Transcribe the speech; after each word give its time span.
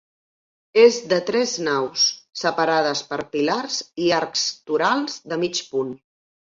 És 0.83 0.95
de 1.11 1.19
tres 1.27 1.53
naus, 1.67 2.07
separades 2.45 3.05
per 3.13 3.21
pilars 3.37 3.79
i 4.09 4.11
arcs 4.25 4.51
torals 4.73 5.25
de 5.33 5.43
mig 5.47 5.67
punt. 5.73 5.99